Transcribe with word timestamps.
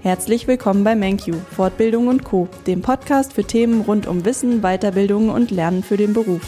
Herzlich 0.00 0.46
willkommen 0.46 0.84
bei 0.84 0.94
MenQ, 0.94 1.34
Fortbildung 1.50 2.06
und 2.06 2.22
Co., 2.22 2.48
dem 2.68 2.82
Podcast 2.82 3.32
für 3.32 3.42
Themen 3.42 3.80
rund 3.80 4.06
um 4.06 4.24
Wissen, 4.24 4.60
Weiterbildung 4.60 5.28
und 5.28 5.50
Lernen 5.50 5.82
für 5.82 5.96
den 5.96 6.12
Beruf. 6.12 6.40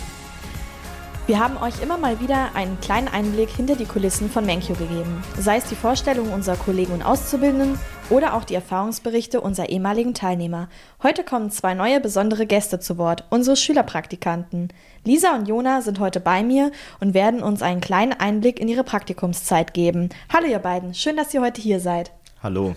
Wir 1.26 1.40
haben 1.40 1.56
euch 1.56 1.82
immer 1.82 1.98
mal 1.98 2.20
wieder 2.20 2.54
einen 2.54 2.78
kleinen 2.80 3.08
Einblick 3.08 3.50
hinter 3.50 3.74
die 3.74 3.86
Kulissen 3.86 4.30
von 4.30 4.46
MenQ 4.46 4.78
gegeben, 4.78 5.24
sei 5.36 5.56
es 5.56 5.64
die 5.64 5.74
Vorstellungen 5.74 6.32
unserer 6.32 6.54
Kollegen 6.54 6.92
und 6.92 7.02
Auszubildenden 7.02 7.76
oder 8.08 8.34
auch 8.34 8.44
die 8.44 8.54
Erfahrungsberichte 8.54 9.40
unserer 9.40 9.68
ehemaligen 9.68 10.14
Teilnehmer. 10.14 10.68
Heute 11.02 11.24
kommen 11.24 11.50
zwei 11.50 11.74
neue 11.74 12.00
besondere 12.00 12.46
Gäste 12.46 12.78
zu 12.78 12.98
Wort, 12.98 13.24
unsere 13.30 13.56
Schülerpraktikanten. 13.56 14.68
Lisa 15.04 15.34
und 15.34 15.48
Jona 15.48 15.82
sind 15.82 15.98
heute 15.98 16.20
bei 16.20 16.44
mir 16.44 16.70
und 17.00 17.14
werden 17.14 17.42
uns 17.42 17.62
einen 17.62 17.80
kleinen 17.80 18.12
Einblick 18.12 18.60
in 18.60 18.68
ihre 18.68 18.84
Praktikumszeit 18.84 19.74
geben. 19.74 20.10
Hallo 20.32 20.46
ihr 20.46 20.60
beiden, 20.60 20.94
schön, 20.94 21.16
dass 21.16 21.34
ihr 21.34 21.40
heute 21.40 21.60
hier 21.60 21.80
seid. 21.80 22.12
Hallo. 22.44 22.76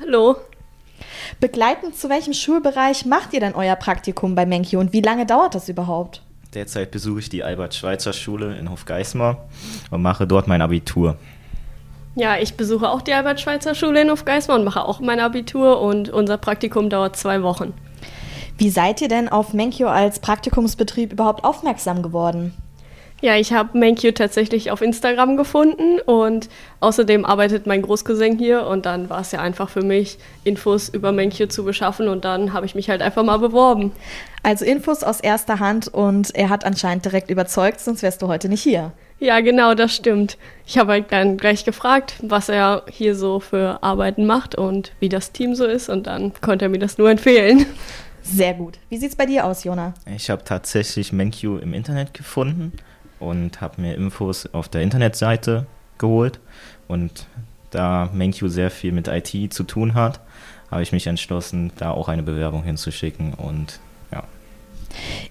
Hallo. 0.00 0.36
Begleitend 1.40 1.96
zu 1.96 2.08
welchem 2.08 2.32
Schulbereich 2.32 3.04
macht 3.04 3.32
ihr 3.32 3.40
denn 3.40 3.56
euer 3.56 3.74
Praktikum 3.74 4.36
bei 4.36 4.46
Menki 4.46 4.76
und 4.76 4.92
wie 4.92 5.00
lange 5.00 5.26
dauert 5.26 5.56
das 5.56 5.68
überhaupt? 5.68 6.22
Derzeit 6.54 6.92
besuche 6.92 7.18
ich 7.18 7.28
die 7.30 7.42
Albert-Schweitzer-Schule 7.42 8.56
in 8.56 8.70
Hofgeismar 8.70 9.48
und 9.90 10.00
mache 10.00 10.28
dort 10.28 10.46
mein 10.46 10.62
Abitur. 10.62 11.16
Ja, 12.14 12.36
ich 12.38 12.56
besuche 12.56 12.88
auch 12.88 13.02
die 13.02 13.12
Albert-Schweitzer-Schule 13.12 14.02
in 14.02 14.10
Hofgeismar 14.10 14.56
und 14.56 14.64
mache 14.64 14.84
auch 14.84 15.00
mein 15.00 15.18
Abitur 15.18 15.80
und 15.80 16.10
unser 16.10 16.38
Praktikum 16.38 16.90
dauert 16.90 17.16
zwei 17.16 17.42
Wochen. 17.42 17.74
Wie 18.56 18.70
seid 18.70 19.00
ihr 19.02 19.08
denn 19.08 19.28
auf 19.28 19.52
Menkyo 19.52 19.88
als 19.88 20.20
Praktikumsbetrieb 20.20 21.12
überhaupt 21.12 21.42
aufmerksam 21.42 22.02
geworden? 22.02 22.54
Ja, 23.20 23.36
ich 23.36 23.52
habe 23.52 23.76
MenQ 23.76 24.14
tatsächlich 24.14 24.70
auf 24.70 24.80
Instagram 24.80 25.36
gefunden 25.36 25.98
und 26.06 26.48
außerdem 26.78 27.24
arbeitet 27.24 27.66
mein 27.66 27.82
Großcousin 27.82 28.38
hier 28.38 28.64
und 28.64 28.86
dann 28.86 29.10
war 29.10 29.22
es 29.22 29.32
ja 29.32 29.40
einfach 29.40 29.68
für 29.68 29.82
mich, 29.82 30.18
Infos 30.44 30.88
über 30.88 31.10
MenQ 31.10 31.50
zu 31.50 31.64
beschaffen 31.64 32.06
und 32.06 32.24
dann 32.24 32.52
habe 32.52 32.64
ich 32.64 32.76
mich 32.76 32.88
halt 32.88 33.02
einfach 33.02 33.24
mal 33.24 33.38
beworben. 33.38 33.90
Also 34.44 34.64
Infos 34.64 35.02
aus 35.02 35.18
erster 35.18 35.58
Hand 35.58 35.88
und 35.88 36.32
er 36.36 36.48
hat 36.48 36.64
anscheinend 36.64 37.06
direkt 37.06 37.28
überzeugt, 37.28 37.80
sonst 37.80 38.02
wärst 38.02 38.22
du 38.22 38.28
heute 38.28 38.48
nicht 38.48 38.62
hier. 38.62 38.92
Ja, 39.18 39.40
genau, 39.40 39.74
das 39.74 39.96
stimmt. 39.96 40.38
Ich 40.64 40.78
habe 40.78 40.92
halt 40.92 41.06
dann 41.10 41.38
gleich 41.38 41.64
gefragt, 41.64 42.14
was 42.22 42.48
er 42.48 42.84
hier 42.88 43.16
so 43.16 43.40
für 43.40 43.82
Arbeiten 43.82 44.26
macht 44.26 44.54
und 44.54 44.92
wie 45.00 45.08
das 45.08 45.32
Team 45.32 45.56
so 45.56 45.64
ist 45.64 45.88
und 45.88 46.06
dann 46.06 46.34
konnte 46.40 46.66
er 46.66 46.68
mir 46.68 46.78
das 46.78 46.98
nur 46.98 47.10
empfehlen. 47.10 47.66
Sehr 48.22 48.54
gut. 48.54 48.78
Wie 48.90 48.96
sieht 48.96 49.10
es 49.10 49.16
bei 49.16 49.26
dir 49.26 49.44
aus, 49.44 49.64
Jona? 49.64 49.94
Ich 50.14 50.30
habe 50.30 50.44
tatsächlich 50.44 51.12
MenQ 51.12 51.42
im 51.62 51.74
Internet 51.74 52.14
gefunden 52.14 52.72
und 53.20 53.60
habe 53.60 53.80
mir 53.80 53.94
Infos 53.94 54.46
auf 54.52 54.68
der 54.68 54.82
Internetseite 54.82 55.66
geholt. 55.98 56.40
Und 56.86 57.26
da 57.70 58.08
MenQ 58.12 58.48
sehr 58.48 58.70
viel 58.70 58.92
mit 58.92 59.08
IT 59.08 59.52
zu 59.52 59.64
tun 59.64 59.94
hat, 59.94 60.20
habe 60.70 60.82
ich 60.82 60.92
mich 60.92 61.06
entschlossen, 61.06 61.72
da 61.76 61.90
auch 61.90 62.08
eine 62.08 62.22
Bewerbung 62.22 62.62
hinzuschicken 62.62 63.34
und 63.34 63.80
ja. 64.12 64.24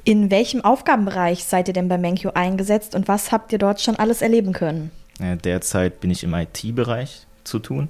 In 0.03 0.29
welchem 0.31 0.63
Aufgabenbereich 0.63 1.43
seid 1.43 1.67
ihr 1.67 1.73
denn 1.73 1.87
bei 1.87 1.97
MenQ 1.97 2.31
eingesetzt 2.35 2.95
und 2.95 3.07
was 3.07 3.31
habt 3.31 3.51
ihr 3.51 3.59
dort 3.59 3.81
schon 3.81 3.95
alles 3.95 4.21
erleben 4.21 4.53
können? 4.53 4.91
Derzeit 5.19 5.99
bin 5.99 6.11
ich 6.11 6.23
im 6.23 6.33
IT-Bereich 6.33 7.25
zu 7.43 7.59
tun 7.59 7.89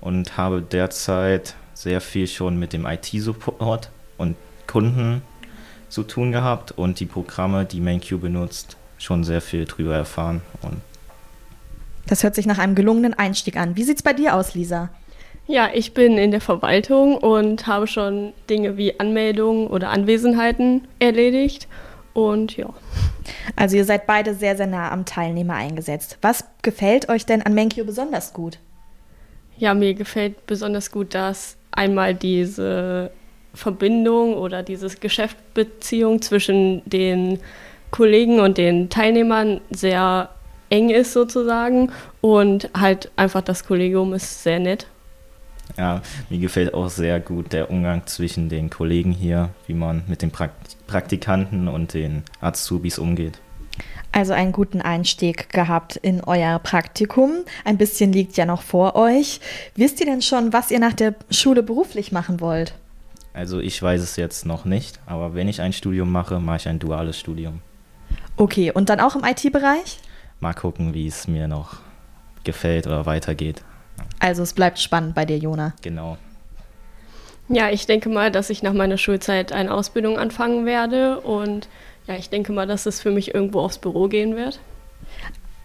und 0.00 0.36
habe 0.36 0.60
derzeit 0.60 1.54
sehr 1.72 2.02
viel 2.02 2.26
schon 2.26 2.58
mit 2.58 2.74
dem 2.74 2.84
IT-Support 2.86 3.90
und 4.18 4.36
Kunden 4.66 5.22
zu 5.88 6.02
tun 6.02 6.32
gehabt 6.32 6.72
und 6.72 7.00
die 7.00 7.06
Programme, 7.06 7.64
die 7.64 7.80
MenQ 7.80 8.20
benutzt, 8.20 8.76
schon 9.00 9.24
sehr 9.24 9.40
viel 9.40 9.64
drüber 9.64 9.96
erfahren. 9.96 10.42
Und 10.62 10.76
das 12.06 12.22
hört 12.22 12.34
sich 12.34 12.46
nach 12.46 12.58
einem 12.58 12.74
gelungenen 12.74 13.14
Einstieg 13.14 13.56
an. 13.56 13.76
Wie 13.76 13.82
sieht 13.82 13.96
es 13.96 14.02
bei 14.02 14.12
dir 14.12 14.34
aus, 14.34 14.54
Lisa? 14.54 14.90
Ja, 15.46 15.70
ich 15.72 15.94
bin 15.94 16.16
in 16.16 16.30
der 16.30 16.40
Verwaltung 16.40 17.16
und 17.16 17.66
habe 17.66 17.88
schon 17.88 18.32
Dinge 18.48 18.76
wie 18.76 19.00
Anmeldungen 19.00 19.66
oder 19.66 19.90
Anwesenheiten 19.90 20.86
erledigt. 21.00 21.66
Und 22.12 22.56
ja. 22.56 22.68
Also 23.56 23.76
ihr 23.76 23.84
seid 23.84 24.06
beide 24.06 24.34
sehr, 24.34 24.56
sehr 24.56 24.66
nah 24.66 24.90
am 24.92 25.04
Teilnehmer 25.04 25.54
eingesetzt. 25.54 26.18
Was 26.22 26.44
gefällt 26.62 27.08
euch 27.08 27.26
denn 27.26 27.42
an 27.42 27.54
Menkyo 27.54 27.84
besonders 27.84 28.32
gut? 28.32 28.58
Ja, 29.56 29.74
mir 29.74 29.94
gefällt 29.94 30.46
besonders 30.46 30.90
gut, 30.90 31.14
dass 31.14 31.56
einmal 31.70 32.14
diese 32.14 33.10
Verbindung 33.54 34.34
oder 34.34 34.62
diese 34.62 34.88
Geschäftsbeziehung 34.88 36.22
zwischen 36.22 36.82
den 36.88 37.40
Kollegen 37.90 38.40
und 38.40 38.58
den 38.58 38.88
Teilnehmern 38.88 39.60
sehr 39.70 40.30
eng 40.70 40.90
ist 40.90 41.12
sozusagen 41.12 41.90
und 42.20 42.70
halt 42.78 43.10
einfach 43.16 43.42
das 43.42 43.64
Kollegium 43.64 44.14
ist 44.14 44.42
sehr 44.42 44.60
nett. 44.60 44.86
Ja, 45.76 46.02
mir 46.28 46.38
gefällt 46.38 46.74
auch 46.74 46.88
sehr 46.88 47.20
gut 47.20 47.52
der 47.52 47.70
Umgang 47.70 48.06
zwischen 48.06 48.48
den 48.48 48.70
Kollegen 48.70 49.12
hier, 49.12 49.50
wie 49.66 49.74
man 49.74 50.02
mit 50.08 50.22
den 50.22 50.30
Praktikanten 50.30 51.68
und 51.68 51.94
den 51.94 52.24
Azubis 52.40 52.98
umgeht. 52.98 53.40
Also 54.12 54.32
einen 54.32 54.50
guten 54.50 54.80
Einstieg 54.80 55.50
gehabt 55.50 55.96
in 55.96 56.22
euer 56.24 56.58
Praktikum. 56.58 57.44
Ein 57.64 57.78
bisschen 57.78 58.12
liegt 58.12 58.36
ja 58.36 58.44
noch 58.44 58.62
vor 58.62 58.96
euch. 58.96 59.40
Wisst 59.76 60.00
ihr 60.00 60.06
denn 60.06 60.22
schon, 60.22 60.52
was 60.52 60.72
ihr 60.72 60.80
nach 60.80 60.94
der 60.94 61.14
Schule 61.30 61.62
beruflich 61.62 62.10
machen 62.10 62.40
wollt? 62.40 62.74
Also 63.32 63.60
ich 63.60 63.80
weiß 63.80 64.02
es 64.02 64.16
jetzt 64.16 64.44
noch 64.44 64.64
nicht, 64.64 64.98
aber 65.06 65.34
wenn 65.34 65.46
ich 65.46 65.60
ein 65.60 65.72
Studium 65.72 66.10
mache, 66.10 66.40
mache 66.40 66.56
ich 66.56 66.68
ein 66.68 66.80
duales 66.80 67.18
Studium. 67.18 67.60
Okay, 68.40 68.72
und 68.72 68.88
dann 68.88 69.00
auch 69.00 69.16
im 69.16 69.22
IT-Bereich? 69.22 69.98
Mal 70.40 70.54
gucken, 70.54 70.94
wie 70.94 71.06
es 71.06 71.28
mir 71.28 71.46
noch 71.46 71.76
gefällt 72.42 72.86
oder 72.86 73.04
weitergeht. 73.04 73.62
Also 74.18 74.42
es 74.42 74.54
bleibt 74.54 74.78
spannend 74.78 75.14
bei 75.14 75.26
dir, 75.26 75.36
Jona. 75.36 75.74
Genau. 75.82 76.16
Ja, 77.50 77.68
ich 77.68 77.84
denke 77.84 78.08
mal, 78.08 78.30
dass 78.30 78.48
ich 78.48 78.62
nach 78.62 78.72
meiner 78.72 78.96
Schulzeit 78.96 79.52
eine 79.52 79.74
Ausbildung 79.74 80.18
anfangen 80.18 80.64
werde 80.64 81.20
und 81.20 81.68
ja, 82.06 82.14
ich 82.14 82.30
denke 82.30 82.52
mal, 82.52 82.66
dass 82.66 82.86
es 82.86 83.02
für 83.02 83.10
mich 83.10 83.34
irgendwo 83.34 83.60
aufs 83.60 83.76
Büro 83.76 84.08
gehen 84.08 84.36
wird. 84.36 84.58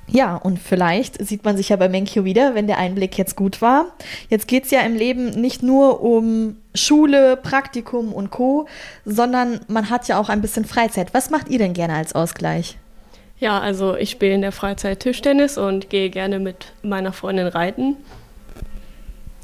Ja, 0.08 0.36
und 0.36 0.60
vielleicht 0.60 1.26
sieht 1.26 1.44
man 1.44 1.58
sich 1.58 1.70
ja 1.70 1.78
bei 1.78 1.90
Menkyo 1.90 2.26
wieder, 2.26 2.54
wenn 2.54 2.68
der 2.68 2.78
Einblick 2.78 3.18
jetzt 3.18 3.36
gut 3.36 3.62
war. 3.62 3.88
Jetzt 4.30 4.48
geht 4.48 4.66
es 4.66 4.72
ja 4.72 4.82
im 4.82 4.96
Leben 4.96 5.30
nicht 5.30 5.64
nur 5.64 6.02
um 6.02 6.58
Schule, 6.76 7.38
Praktikum 7.38 8.14
und 8.14 8.30
Co., 8.30 8.68
sondern 9.04 9.62
man 9.68 9.90
hat 9.90 10.08
ja 10.08 10.20
auch 10.20 10.30
ein 10.30 10.42
bisschen 10.42 10.66
Freizeit. 10.66 11.14
Was 11.14 11.32
macht 11.32 11.50
ihr 11.50 11.58
denn 11.58 11.74
gerne 11.74 11.96
als 11.96 12.14
Ausgleich? 12.14 12.78
Ja, 13.40 13.60
also 13.60 13.96
ich 13.96 14.12
spiele 14.12 14.34
in 14.34 14.42
der 14.42 14.52
Freizeit 14.52 15.02
Tischtennis 15.02 15.58
und 15.58 15.90
gehe 15.90 16.10
gerne 16.10 16.40
mit 16.40 16.74
meiner 16.84 17.12
Freundin 17.12 17.48
reiten. 17.48 17.98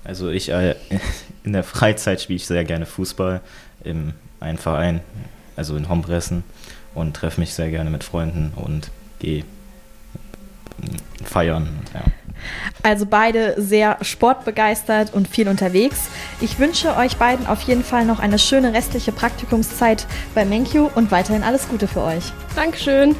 Also 0.03 0.29
ich 0.29 0.49
äh, 0.49 0.75
in 1.43 1.53
der 1.53 1.63
Freizeit 1.63 2.21
spiele 2.21 2.37
ich 2.37 2.45
sehr 2.45 2.63
gerne 2.63 2.85
Fußball 2.85 3.41
im 3.83 4.13
einen 4.39 4.57
Verein, 4.57 5.01
also 5.55 5.75
in 5.75 5.89
Hombressen 5.89 6.43
und 6.95 7.15
treffe 7.15 7.39
mich 7.39 7.53
sehr 7.53 7.69
gerne 7.69 7.89
mit 7.89 8.03
Freunden 8.03 8.53
und 8.55 8.89
gehe 9.19 9.43
feiern. 11.31 11.69
Ja. 11.93 12.01
Also 12.83 13.05
beide 13.05 13.55
sehr 13.57 13.97
sportbegeistert 14.01 15.13
und 15.13 15.27
viel 15.27 15.47
unterwegs. 15.47 16.09
Ich 16.39 16.57
wünsche 16.59 16.95
euch 16.97 17.17
beiden 17.17 17.45
auf 17.47 17.61
jeden 17.61 17.83
Fall 17.83 18.05
noch 18.05 18.19
eine 18.19 18.39
schöne 18.39 18.73
restliche 18.73 19.11
Praktikumszeit 19.11 20.07
bei 20.33 20.45
Menkyu 20.45 20.89
und 20.95 21.11
weiterhin 21.11 21.43
alles 21.43 21.69
Gute 21.69 21.87
für 21.87 22.01
euch. 22.01 22.33
Dankeschön. 22.55 23.15